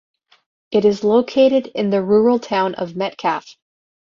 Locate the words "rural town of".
2.01-2.95